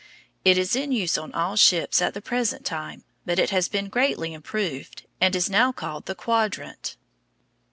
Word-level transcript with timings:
It 0.43 0.57
is 0.57 0.75
in 0.75 0.91
use 0.91 1.15
on 1.15 1.31
all 1.35 1.51
the 1.51 1.57
ships 1.57 2.01
at 2.01 2.15
the 2.15 2.23
present 2.23 2.65
time, 2.65 3.03
but 3.23 3.37
it 3.37 3.51
has 3.51 3.67
been 3.67 3.87
greatly 3.87 4.33
improved, 4.33 5.05
and 5.19 5.35
is 5.35 5.47
now 5.47 5.71
called 5.71 6.07
the 6.07 6.15
quadrant. 6.15 6.97